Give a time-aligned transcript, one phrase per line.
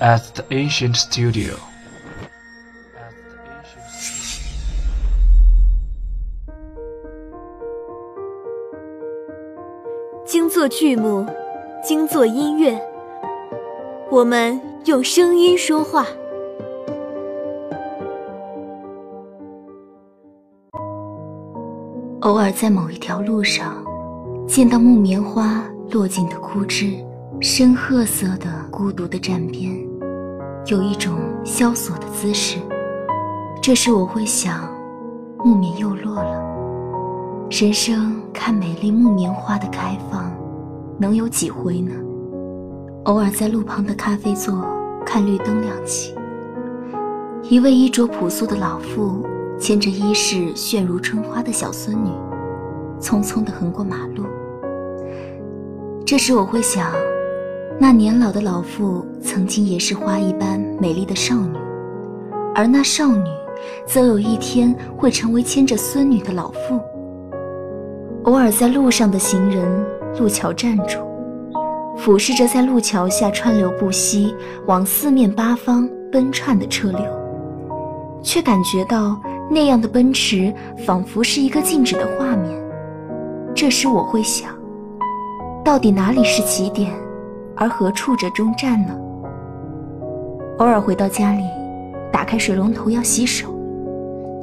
[0.00, 1.54] at the ancient studio.
[10.24, 11.26] 精作剧目，
[11.82, 12.80] 精作音乐，
[14.10, 16.06] 我们用声音说话。
[22.22, 23.84] 偶尔在某一条路上，
[24.48, 26.96] 见到木棉花落尽的枯枝，
[27.46, 29.70] 深褐色的孤独的站边，
[30.68, 32.58] 有一种萧索的姿势。
[33.60, 34.66] 这时我会想，
[35.44, 36.42] 木棉又落了。
[37.50, 40.32] 人生看美丽木棉花的开放，
[40.98, 41.92] 能有几回呢？
[43.04, 44.64] 偶尔在路旁的咖啡座
[45.04, 46.14] 看绿灯亮起，
[47.42, 49.22] 一位衣着朴素的老妇。
[49.60, 52.08] 牵着衣饰炫如春花的小孙女，
[52.98, 54.24] 匆匆地横过马路。
[56.04, 56.90] 这时我会想，
[57.78, 61.58] 那年老的老妇曾经也是花一般美丽的少女，
[62.54, 63.28] 而那少女，
[63.86, 66.80] 则有一天会成为牵着孙女的老妇。
[68.24, 69.66] 偶尔在路上的行人，
[70.18, 70.98] 路桥站住，
[71.96, 74.34] 俯视着在路桥下川流不息、
[74.66, 77.00] 往四面八方奔窜的车流，
[78.22, 79.20] 却感觉到。
[79.50, 80.50] 那样的奔驰，
[80.86, 82.50] 仿佛是一个静止的画面。
[83.54, 84.50] 这时我会想，
[85.62, 86.90] 到底哪里是起点，
[87.56, 88.94] 而何处者终站呢？
[90.58, 91.42] 偶尔回到家里，
[92.12, 93.54] 打开水龙头要洗手，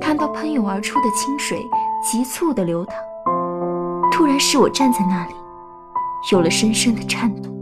[0.00, 1.58] 看到喷涌而出的清水
[2.02, 2.94] 急促地流淌，
[4.10, 5.34] 突然使我站在那里，
[6.32, 7.52] 有了深深的颤动。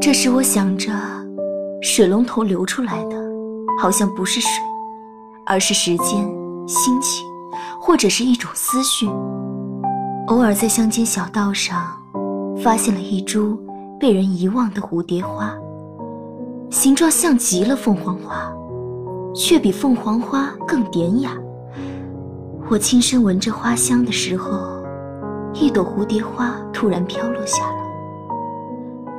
[0.00, 0.92] 这时我想着，
[1.80, 3.16] 水龙头流出来的，
[3.80, 4.50] 好像不是水。
[5.44, 6.24] 而是时间、
[6.68, 7.26] 心情，
[7.80, 9.08] 或者是一种思绪。
[10.28, 12.00] 偶尔在乡间小道上，
[12.62, 13.58] 发现了一株
[13.98, 15.52] 被人遗忘的蝴蝶花，
[16.70, 18.52] 形状像极了凤凰花，
[19.34, 21.36] 却比凤凰花更典雅。
[22.70, 24.82] 我轻声闻着花香的时候，
[25.52, 27.76] 一朵蝴蝶花突然飘落下来，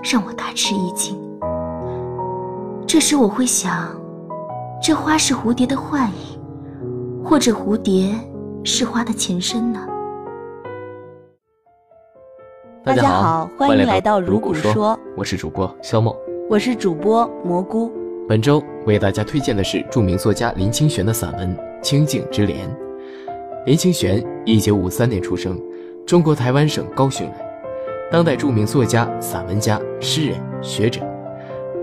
[0.01, 1.19] 让我大吃一惊。
[2.87, 3.89] 这时我会想。
[4.85, 8.13] 这花是蝴蝶的幻影，或者蝴蝶
[8.65, 9.79] 是花的前身呢？
[12.85, 16.13] 大家好，欢迎来到如果说，我是主播肖梦，
[16.49, 17.89] 我是主播蘑菇。
[18.27, 22.67] 本周为大家推荐的是著名作家林清玄的散文《清净之莲》。
[23.65, 25.57] 林清玄，一九五三年出生，
[26.05, 27.35] 中国台湾省高雄人，
[28.11, 30.99] 当代著名作家、散文家、诗人、学者。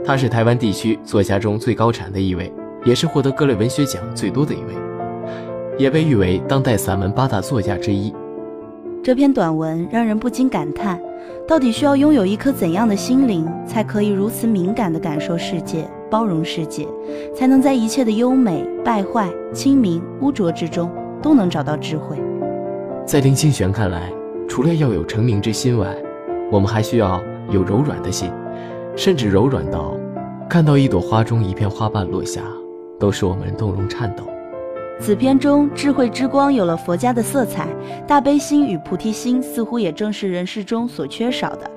[0.05, 2.53] 他是台湾地区作家中最高产的一位。
[2.83, 4.73] 也是获得各类文学奖最多的一位，
[5.77, 8.11] 也被誉为当代散文八大作家之一。
[9.03, 11.01] 这篇短文让人不禁感叹：
[11.49, 16.87] 到底需要拥有一颗怎样的心灵，才可以如此敏感地感受世界、包容世界，
[17.35, 20.91] 才能在一切的优美、败坏、清明、污浊之中
[21.23, 22.19] 都能找到智慧？
[23.07, 24.13] 在林清玄看来，
[24.47, 25.97] 除了要有成名之心外，
[26.53, 28.31] 我们还需要有柔软的心，
[28.97, 29.97] 甚至柔软到
[30.49, 32.43] 看到一朵花中一片花瓣落下。
[32.99, 34.25] 都使我们动容颤抖。
[35.01, 37.67] 此篇中智慧之光有了佛家的色彩，
[38.07, 41.69] 大悲心与菩提心似乎也正是人世中所缺少的。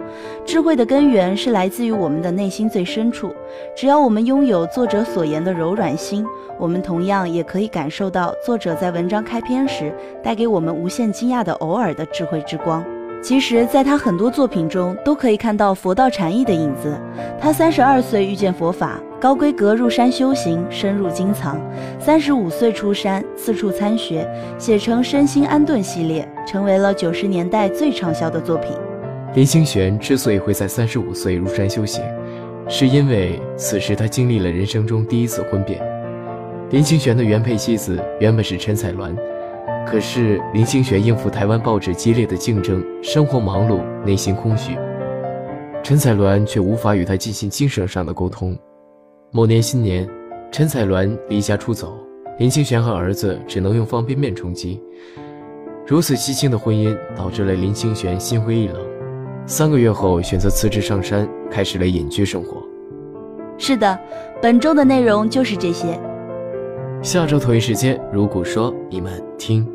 [0.45, 3.33] 智慧的根源是来自于我们的内心最深处。
[3.75, 6.25] 只要我们拥有作者所言的柔软心，
[6.59, 12.83] 我们同样也可以感受到作者在文章开篇时带给我们无限惊讶的偶尔的智慧之光。
[13.23, 16.99] 其实，在他很多作品中都可以看到佛道禅意的影子。
[17.39, 21.57] 他三十二岁遇见佛法，高规格入山修行，深入经藏。
[22.01, 24.29] 三十五岁出山，四处参学，
[24.59, 28.75] 写成《身心安顿》系列，成为了九十年代最畅销的作品。
[29.35, 32.03] 林清玄之所以会在三十五岁入山修行，
[32.67, 35.81] 是因为此时他经历了人生中第一次婚变。
[36.71, 39.15] 林清玄的原配妻子原本是陈彩鸾。
[39.85, 44.77] 可是林清玄应付台湾报纸激烈的竞争，生活忙碌，内心空虚。
[45.83, 48.57] 陈彩鸾却无法与他进行精神上的沟通。
[49.31, 50.09] 某年新年，
[50.51, 51.93] 陈彩鸾离家出走，
[52.39, 54.81] 林清玄和儿子只能用方便面充饥。
[55.85, 58.77] 如此凄清的婚姻，导致了林清玄心灰意冷。
[59.45, 62.63] 三个月后，选择辞职上山，开始了隐居生活。
[63.57, 63.99] 是的，
[64.41, 65.99] 本周的内容就是这些。
[67.01, 69.67] 下周同一时间，如果说你们听。